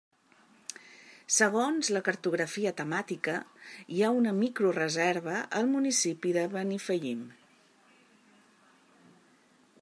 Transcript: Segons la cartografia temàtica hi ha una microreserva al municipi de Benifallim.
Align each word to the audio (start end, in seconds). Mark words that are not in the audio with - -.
Segons 1.35 1.91
la 1.97 2.01
cartografia 2.07 2.71
temàtica 2.79 3.35
hi 3.97 4.01
ha 4.01 4.09
una 4.23 4.33
microreserva 4.39 5.37
al 5.61 5.71
municipi 5.77 6.33
de 6.41 6.47
Benifallim. 6.57 7.25